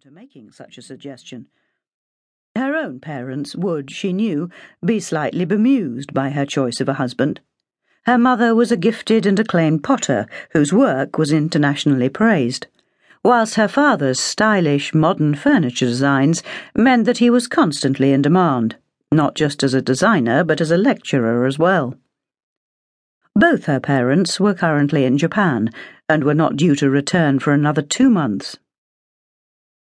to 0.00 0.10
making 0.10 0.50
such 0.50 0.78
a 0.78 0.82
suggestion. 0.82 1.46
Her 2.56 2.74
own 2.74 3.00
parents 3.00 3.54
would, 3.54 3.90
she 3.90 4.14
knew, 4.14 4.48
be 4.82 4.98
slightly 4.98 5.44
bemused 5.44 6.14
by 6.14 6.30
her 6.30 6.46
choice 6.46 6.80
of 6.80 6.88
a 6.88 6.94
husband. 6.94 7.40
Her 8.06 8.16
mother 8.16 8.54
was 8.54 8.72
a 8.72 8.78
gifted 8.78 9.26
and 9.26 9.38
acclaimed 9.38 9.84
potter 9.84 10.26
whose 10.52 10.72
work 10.72 11.18
was 11.18 11.32
internationally 11.32 12.08
praised, 12.08 12.66
whilst 13.22 13.56
her 13.56 13.68
father's 13.68 14.18
stylish 14.18 14.94
modern 14.94 15.34
furniture 15.34 15.84
designs 15.84 16.42
meant 16.74 17.04
that 17.04 17.18
he 17.18 17.28
was 17.28 17.46
constantly 17.46 18.12
in 18.12 18.22
demand, 18.22 18.76
not 19.12 19.34
just 19.34 19.62
as 19.62 19.74
a 19.74 19.82
designer 19.82 20.44
but 20.44 20.62
as 20.62 20.70
a 20.70 20.78
lecturer 20.78 21.44
as 21.44 21.58
well. 21.58 21.94
Both 23.34 23.66
her 23.66 23.80
parents 23.80 24.40
were 24.40 24.54
currently 24.54 25.04
in 25.04 25.18
Japan 25.18 25.68
and 26.08 26.24
were 26.24 26.32
not 26.32 26.56
due 26.56 26.74
to 26.76 26.88
return 26.88 27.38
for 27.38 27.52
another 27.52 27.82
two 27.82 28.08
months. 28.08 28.56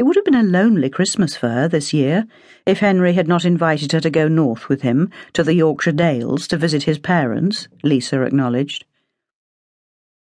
It 0.00 0.06
would 0.06 0.16
have 0.16 0.24
been 0.24 0.34
a 0.34 0.42
lonely 0.42 0.88
Christmas 0.88 1.36
for 1.36 1.50
her 1.50 1.68
this 1.68 1.92
year 1.92 2.24
if 2.64 2.78
Henry 2.78 3.12
had 3.12 3.28
not 3.28 3.44
invited 3.44 3.92
her 3.92 4.00
to 4.00 4.08
go 4.08 4.28
north 4.28 4.66
with 4.66 4.80
him 4.80 5.10
to 5.34 5.42
the 5.42 5.52
Yorkshire 5.52 5.92
Dales 5.92 6.48
to 6.48 6.56
visit 6.56 6.84
his 6.84 6.98
parents, 6.98 7.68
Lisa 7.82 8.22
acknowledged. 8.22 8.86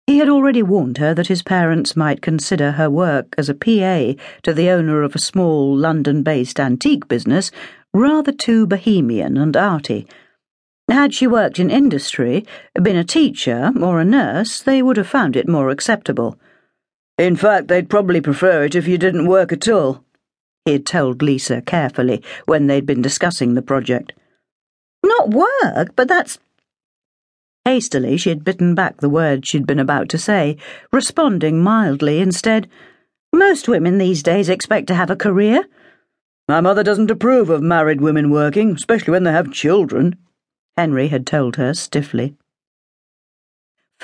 He 0.05 0.20
had 0.20 0.30
already 0.30 0.63
warned 0.63 0.99
her 0.99 1.13
that 1.13 1.27
his 1.27 1.44
parents 1.44 1.98
might 1.98 2.22
consider 2.22 2.72
her 2.72 2.89
work 2.89 3.35
as 3.38 3.49
a 3.49 3.53
PA 3.53 4.13
to 4.44 4.53
the 4.53 4.70
owner 4.70 5.03
of 5.03 5.16
a 5.16 5.20
small 5.20 5.75
London 5.75 6.23
based 6.23 6.61
antique 6.61 7.09
business 7.09 7.52
rather 7.94 8.31
too 8.31 8.67
bohemian 8.67 9.36
and 9.36 9.58
arty. 9.58 10.08
Had 10.89 11.13
she 11.13 11.27
worked 11.27 11.59
in 11.59 11.70
industry, 11.70 12.45
been 12.81 12.95
a 12.95 13.03
teacher, 13.03 13.73
or 13.81 13.99
a 13.99 14.05
nurse, 14.05 14.61
they 14.61 14.81
would 14.81 14.95
have 14.95 15.09
found 15.09 15.36
it 15.36 15.49
more 15.49 15.70
acceptable. 15.70 16.39
In 17.17 17.35
fact, 17.35 17.67
they'd 17.67 17.89
probably 17.89 18.21
prefer 18.21 18.66
it 18.66 18.76
if 18.76 18.88
you 18.88 18.98
didn't 18.98 19.27
work 19.27 19.52
at 19.52 19.67
all, 19.67 20.03
he 20.66 20.73
had 20.73 20.85
told 20.85 21.21
Lisa 21.21 21.62
carefully 21.62 22.21
when 22.45 22.67
they'd 22.67 22.85
been 22.85 23.02
discussing 23.02 23.53
the 23.53 23.61
project. 23.61 24.14
Not 25.03 25.30
work, 25.30 25.95
but 25.95 26.08
that's. 26.08 26.39
Hastily, 27.66 28.17
she 28.17 28.30
had 28.30 28.44
bitten 28.44 28.75
back 28.75 28.97
the 28.97 29.09
words 29.09 29.47
she'd 29.47 29.66
been 29.66 29.80
about 29.80 30.09
to 30.09 30.17
say, 30.17 30.58
responding 30.91 31.61
mildly 31.61 32.19
instead. 32.19 32.69
Most 33.34 33.67
women 33.67 33.97
these 33.97 34.22
days 34.22 34.50
expect 34.50 34.88
to 34.88 34.95
have 34.95 35.09
a 35.09 35.16
career. 35.16 35.63
My 36.47 36.61
mother 36.61 36.84
doesn't 36.84 37.11
approve 37.11 37.50
of 37.50 37.61
married 37.61 38.02
women 38.02 38.30
working, 38.30 38.72
especially 38.72 39.11
when 39.11 39.23
they 39.23 39.31
have 39.31 39.52
children, 39.52 40.17
Henry 40.78 41.08
had 41.08 41.25
told 41.25 41.56
her 41.56 41.73
stiffly 41.73 42.36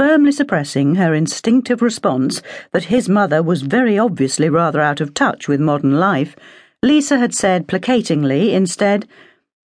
firmly 0.04 0.34
suppressing 0.34 0.96
her 0.96 1.14
instinctive 1.14 1.82
response 1.82 2.42
that 2.74 2.84
his 2.84 3.08
mother 3.08 3.42
was 3.42 3.62
very 3.62 3.98
obviously 3.98 4.50
rather 4.50 4.82
out 4.82 5.00
of 5.00 5.14
touch 5.14 5.48
with 5.48 5.62
modern 5.62 5.98
life, 5.98 6.36
Lisa 6.82 7.18
had 7.18 7.34
said 7.34 7.70
placatingly 7.70 8.52
instead, 8.52 9.08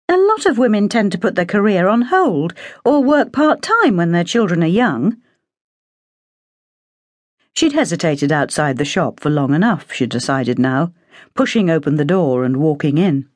A 0.09 0.17
lot 0.17 0.47
of 0.47 0.57
women 0.57 0.89
tend 0.89 1.11
to 1.11 1.19
put 1.19 1.35
their 1.35 1.45
career 1.45 1.89
on 1.89 2.03
hold 2.03 2.55
or 2.85 3.03
work 3.03 3.33
part 3.33 3.61
time 3.61 3.97
when 3.97 4.13
their 4.13 4.23
children 4.23 4.63
are 4.63 4.69
young. 4.69 5.17
She'd 7.53 7.73
hesitated 7.73 8.31
outside 8.31 8.77
the 8.77 8.85
shop 8.85 9.19
for 9.19 9.31
long 9.31 9.53
enough, 9.53 9.93
she 9.93 10.07
decided 10.07 10.61
now, 10.61 10.93
pushing 11.35 11.69
open 11.69 11.97
the 11.97 12.05
door 12.05 12.45
and 12.45 12.59
walking 12.59 12.99
in. 12.99 13.29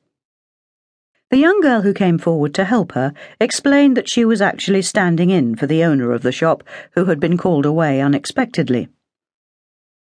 The 1.31 1.37
young 1.37 1.59
girl 1.61 1.81
who 1.81 1.93
came 1.93 2.17
forward 2.17 2.53
to 2.53 2.65
help 2.65 2.91
her 2.91 3.13
explained 3.41 3.97
that 3.97 4.07
she 4.07 4.23
was 4.23 4.41
actually 4.41 4.83
standing 4.83 5.31
in 5.31 5.55
for 5.55 5.65
the 5.65 5.83
owner 5.83 6.11
of 6.11 6.21
the 6.21 6.31
shop, 6.31 6.63
who 6.91 7.05
had 7.05 7.19
been 7.19 7.37
called 7.37 7.65
away 7.65 7.99
unexpectedly. 7.99 8.89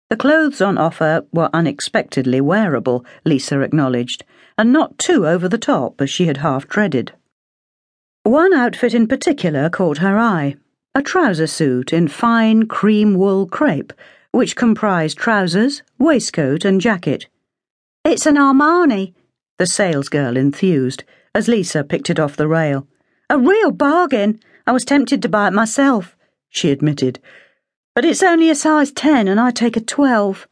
The 0.10 0.18
clothes 0.18 0.62
on 0.62 0.78
offer 0.78 1.26
were 1.32 1.50
unexpectedly 1.54 2.42
wearable, 2.42 3.06
Lisa 3.24 3.62
acknowledged, 3.62 4.26
and 4.58 4.74
not 4.74 4.98
too 4.98 5.28
over 5.28 5.48
the 5.48 5.58
top 5.58 6.02
as 6.02 6.10
she 6.10 6.26
had 6.26 6.38
half 6.38 6.68
dreaded. 6.68 7.14
One 8.24 8.54
outfit 8.54 8.94
in 8.94 9.08
particular 9.08 9.70
caught 9.70 10.00
her 10.00 10.18
eye 10.18 10.56
a 10.94 11.02
trouser 11.02 11.48
suit 11.48 11.94
in 11.94 12.08
fine 12.10 12.68
cream 12.68 13.14
wool 13.14 13.48
crepe, 13.48 13.94
which 14.32 14.58
comprised 14.58 15.18
trousers, 15.18 15.84
waistcoat, 15.98 16.66
and 16.66 16.82
jacket. 16.82 17.28
It's 18.04 18.26
an 18.26 18.36
Armani, 18.36 19.14
the 19.62 19.68
salesgirl 19.68 20.36
enthused 20.36 21.04
as 21.36 21.48
Lisa 21.48 21.84
picked 21.84 22.10
it 22.10 22.20
off 22.20 22.36
the 22.36 22.48
rail. 22.48 22.88
A 23.30 23.38
real 23.38 23.70
bargain. 23.70 24.40
I 24.66 24.72
was 24.72 24.84
tempted 24.84 25.22
to 25.22 25.30
buy 25.30 25.50
it 25.50 25.54
myself, 25.54 26.18
she 26.50 26.72
admitted. 26.72 27.20
But 27.94 28.04
it's 28.04 28.24
only 28.24 28.50
a 28.50 28.56
size 28.56 28.92
10 28.92 29.28
and 29.28 29.40
I 29.40 29.52
take 29.52 29.78
a 29.78 29.80
12. 29.80 30.48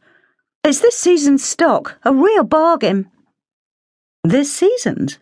It's 0.62 0.78
this 0.78 0.96
season's 0.96 1.42
stock, 1.42 1.98
a 2.04 2.14
real 2.14 2.44
bargain. 2.44 3.10
This 4.22 4.54
season's? 4.54 5.18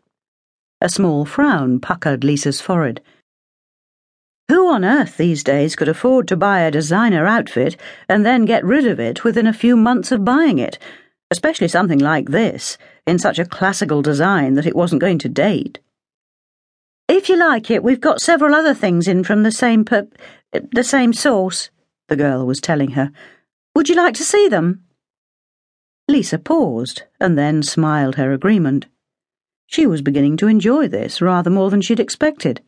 A 0.83 0.91
small 0.91 1.25
frown 1.25 1.81
puckered 1.81 2.25
Lisa's 2.25 2.61
forehead. 2.61 3.01
Who 4.51 4.69
on 4.69 4.85
earth 4.85 5.17
these 5.17 5.43
days 5.43 5.77
could 5.77 5.89
afford 5.89 6.29
to 6.29 6.37
buy 6.37 6.61
a 6.61 6.71
designer 6.71 7.25
outfit 7.25 7.79
and 8.07 8.27
then 8.27 8.45
get 8.45 8.67
rid 8.67 8.87
of 8.87 9.01
it 9.01 9.25
within 9.25 9.47
a 9.47 9.55
few 9.55 9.79
months 9.79 10.13
of 10.13 10.27
buying 10.27 10.59
it? 10.59 10.79
Especially 11.31 11.69
something 11.69 11.99
like 11.99 12.31
this, 12.31 12.79
in 13.07 13.19
such 13.19 13.39
a 13.39 13.45
classical 13.45 14.03
design 14.03 14.55
that 14.55 14.67
it 14.67 14.77
wasn't 14.77 15.01
going 15.01 15.19
to 15.19 15.29
date. 15.29 15.79
If 17.09 17.29
you 17.29 17.37
like 17.37 17.71
it, 17.71 17.83
we've 17.83 18.01
got 18.01 18.21
several 18.21 18.55
other 18.55 18.75
things 18.75 19.09
in 19.09 19.25
from 19.25 19.43
the 19.43 19.53
same 19.53 19.85
per- 19.85 20.09
the 20.53 20.85
same 20.85 21.13
source, 21.13 21.71
the 22.09 22.17
girl 22.17 22.47
was 22.47 22.61
telling 22.61 22.93
her. 22.93 23.13
Would 23.75 23.89
you 23.89 23.95
like 23.95 24.15
to 24.15 24.25
see 24.25 24.49
them? 24.49 24.85
Lisa 26.07 26.39
paused 26.39 27.03
and 27.21 27.39
then 27.39 27.63
smiled 27.63 28.17
her 28.17 28.33
agreement. 28.33 28.87
She 29.67 29.87
was 29.87 30.01
beginning 30.01 30.39
to 30.39 30.49
enjoy 30.49 30.89
this 30.89 31.21
rather 31.21 31.51
more 31.51 31.71
than 31.71 31.83
she'd 31.83 32.01
expected. 32.01 32.63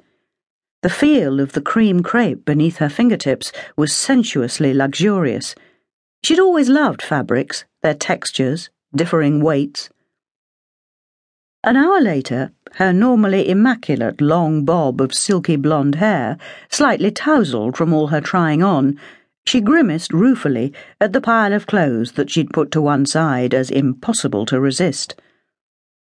The 0.82 0.90
feel 0.90 1.40
of 1.40 1.52
the 1.52 1.62
cream 1.62 2.02
crepe 2.02 2.44
beneath 2.44 2.76
her 2.78 2.88
fingertips 2.88 3.52
was 3.76 3.94
sensuously 3.94 4.72
luxurious. 4.72 5.54
She'd 6.22 6.38
always 6.38 6.68
loved 6.68 7.02
fabrics, 7.02 7.64
their 7.82 7.94
textures, 7.94 8.70
differing 8.94 9.42
weights. 9.42 9.90
An 11.62 11.76
hour 11.76 12.00
later, 12.00 12.52
her 12.76 12.92
normally 12.92 13.48
immaculate 13.48 14.20
long 14.20 14.64
bob 14.64 15.00
of 15.00 15.12
silky 15.12 15.56
blonde 15.56 15.96
hair, 15.96 16.38
slightly 16.70 17.10
tousled 17.10 17.76
from 17.76 17.92
all 17.92 18.06
her 18.06 18.20
trying 18.20 18.62
on, 18.62 18.98
she 19.44 19.60
grimaced 19.60 20.12
ruefully 20.12 20.72
at 21.00 21.12
the 21.12 21.20
pile 21.20 21.52
of 21.52 21.66
clothes 21.66 22.12
that 22.12 22.30
she'd 22.30 22.52
put 22.52 22.70
to 22.70 22.80
one 22.80 23.04
side 23.04 23.52
as 23.52 23.70
impossible 23.70 24.46
to 24.46 24.60
resist. 24.60 25.20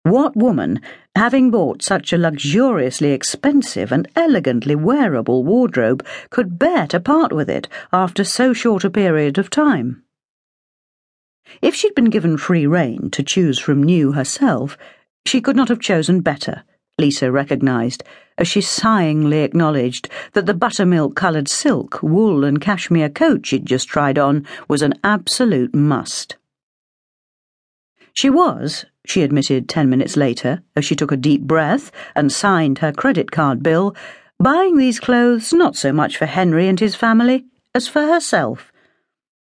What 0.02 0.36
woman, 0.36 0.80
having 1.14 1.50
bought 1.50 1.82
such 1.82 2.12
a 2.12 2.18
luxuriously 2.18 3.12
expensive 3.12 3.92
and 3.92 4.08
elegantly 4.16 4.74
wearable 4.74 5.44
wardrobe, 5.44 6.04
could 6.30 6.58
bear 6.58 6.86
to 6.88 7.00
part 7.00 7.32
with 7.32 7.50
it 7.50 7.68
after 7.92 8.24
so 8.24 8.52
short 8.52 8.84
a 8.84 8.90
period 8.90 9.38
of 9.38 9.50
time? 9.50 10.02
If 11.60 11.74
she'd 11.74 11.94
been 11.94 12.10
given 12.10 12.36
free 12.36 12.66
rein 12.66 13.10
to 13.10 13.22
choose 13.22 13.58
from 13.58 13.82
new 13.82 14.12
herself, 14.12 14.78
she 15.26 15.40
could 15.40 15.56
not 15.56 15.68
have 15.68 15.80
chosen 15.80 16.20
better, 16.20 16.64
Lisa 16.98 17.30
recognised, 17.30 18.02
as 18.36 18.48
she 18.48 18.60
sighingly 18.60 19.42
acknowledged 19.42 20.08
that 20.32 20.46
the 20.46 20.54
buttermilk 20.54 21.14
coloured 21.16 21.48
silk, 21.48 22.02
wool, 22.02 22.44
and 22.44 22.60
cashmere 22.60 23.08
coat 23.08 23.46
she'd 23.46 23.66
just 23.66 23.88
tried 23.88 24.18
on 24.18 24.46
was 24.68 24.82
an 24.82 24.94
absolute 25.02 25.74
must. 25.74 26.36
She 28.12 28.30
was, 28.30 28.84
she 29.06 29.22
admitted 29.22 29.68
ten 29.68 29.88
minutes 29.88 30.16
later, 30.16 30.62
as 30.74 30.84
she 30.84 30.96
took 30.96 31.12
a 31.12 31.16
deep 31.16 31.42
breath 31.42 31.92
and 32.14 32.32
signed 32.32 32.78
her 32.78 32.92
credit 32.92 33.30
card 33.30 33.62
bill, 33.62 33.94
buying 34.40 34.76
these 34.76 35.00
clothes 35.00 35.52
not 35.52 35.76
so 35.76 35.92
much 35.92 36.16
for 36.16 36.26
Henry 36.26 36.68
and 36.68 36.80
his 36.80 36.94
family 36.94 37.46
as 37.74 37.86
for 37.86 38.02
herself. 38.02 38.72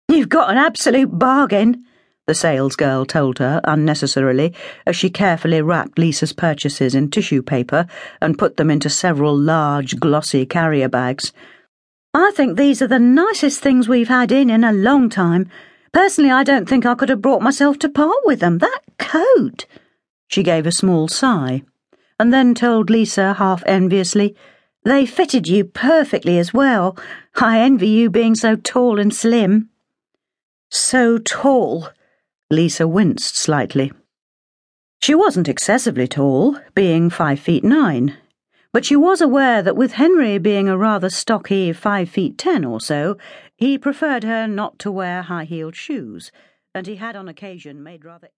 You've 0.07 0.29
got 0.29 0.51
an 0.51 0.57
absolute 0.57 1.17
bargain, 1.17 1.85
the 2.31 2.47
salesgirl 2.47 3.05
told 3.05 3.39
her 3.39 3.59
unnecessarily 3.65 4.53
as 4.85 4.95
she 4.95 5.09
carefully 5.09 5.61
wrapped 5.61 5.99
Lisa's 5.99 6.31
purchases 6.31 6.95
in 6.95 7.11
tissue 7.11 7.41
paper 7.41 7.85
and 8.21 8.37
put 8.37 8.55
them 8.55 8.71
into 8.71 8.89
several 8.89 9.37
large, 9.37 9.99
glossy 9.99 10.45
carrier 10.45 10.87
bags. 10.87 11.33
I 12.13 12.31
think 12.33 12.55
these 12.55 12.81
are 12.81 12.87
the 12.87 12.99
nicest 12.99 13.59
things 13.59 13.89
we've 13.89 14.07
had 14.07 14.31
in 14.31 14.49
in 14.49 14.63
a 14.63 14.71
long 14.71 15.09
time. 15.09 15.49
Personally, 15.91 16.31
I 16.31 16.45
don't 16.45 16.69
think 16.69 16.85
I 16.85 16.95
could 16.95 17.09
have 17.09 17.21
brought 17.21 17.41
myself 17.41 17.77
to 17.79 17.89
part 17.89 18.19
with 18.23 18.39
them. 18.39 18.59
That 18.59 18.79
coat! 18.97 19.65
She 20.29 20.41
gave 20.41 20.65
a 20.65 20.71
small 20.71 21.09
sigh, 21.09 21.63
and 22.17 22.33
then 22.33 22.55
told 22.55 22.89
Lisa 22.89 23.33
half 23.33 23.61
enviously, 23.65 24.37
They 24.85 25.05
fitted 25.05 25.49
you 25.49 25.65
perfectly 25.65 26.39
as 26.39 26.53
well. 26.53 26.97
I 27.35 27.59
envy 27.59 27.89
you 27.89 28.09
being 28.09 28.35
so 28.35 28.55
tall 28.55 29.01
and 29.01 29.13
slim. 29.13 29.67
So 30.69 31.17
tall, 31.17 31.89
Lisa 32.51 32.85
winced 32.85 33.37
slightly. 33.37 33.93
She 35.01 35.15
wasn't 35.15 35.47
excessively 35.47 36.05
tall, 36.05 36.59
being 36.75 37.09
five 37.09 37.39
feet 37.39 37.63
nine, 37.63 38.17
but 38.73 38.83
she 38.83 38.97
was 38.97 39.21
aware 39.21 39.61
that 39.61 39.77
with 39.77 39.93
Henry 39.93 40.37
being 40.37 40.67
a 40.67 40.77
rather 40.77 41.09
stocky 41.09 41.71
five 41.71 42.09
feet 42.09 42.37
ten 42.37 42.65
or 42.65 42.81
so, 42.81 43.17
he 43.55 43.77
preferred 43.77 44.25
her 44.25 44.47
not 44.47 44.79
to 44.79 44.91
wear 44.91 45.21
high 45.21 45.45
heeled 45.45 45.77
shoes, 45.77 46.29
and 46.75 46.87
he 46.87 46.97
had 46.97 47.15
on 47.15 47.29
occasion 47.29 47.81
made 47.81 48.03
rather 48.03 48.27